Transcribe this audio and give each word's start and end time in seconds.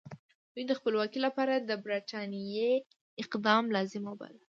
دوی 0.53 0.63
د 0.67 0.71
خپلواکۍ 0.79 1.19
لپاره 1.27 1.53
د 1.59 1.71
برټانیې 1.83 2.71
اقدام 3.23 3.63
لازم 3.75 4.05
باله. 4.19 4.39